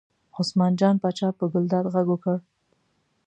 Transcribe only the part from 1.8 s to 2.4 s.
غږ وکړ.